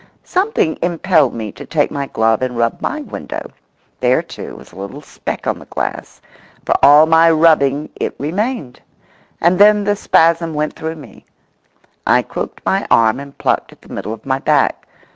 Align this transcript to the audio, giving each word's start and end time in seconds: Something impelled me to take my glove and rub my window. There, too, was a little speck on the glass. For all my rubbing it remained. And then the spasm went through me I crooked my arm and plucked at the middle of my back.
Something 0.23 0.79
impelled 0.81 1.35
me 1.35 1.51
to 1.51 1.63
take 1.63 1.91
my 1.91 2.07
glove 2.07 2.41
and 2.41 2.57
rub 2.57 2.81
my 2.81 3.01
window. 3.01 3.51
There, 3.99 4.23
too, 4.23 4.55
was 4.55 4.71
a 4.71 4.75
little 4.75 5.03
speck 5.03 5.45
on 5.45 5.59
the 5.59 5.65
glass. 5.67 6.19
For 6.65 6.73
all 6.83 7.05
my 7.05 7.29
rubbing 7.29 7.87
it 7.97 8.15
remained. 8.17 8.81
And 9.41 9.59
then 9.59 9.83
the 9.83 9.95
spasm 9.95 10.55
went 10.55 10.73
through 10.75 10.95
me 10.95 11.23
I 12.07 12.23
crooked 12.23 12.63
my 12.65 12.87
arm 12.89 13.19
and 13.19 13.37
plucked 13.37 13.73
at 13.73 13.83
the 13.83 13.93
middle 13.93 14.11
of 14.11 14.25
my 14.25 14.39
back. 14.39 14.87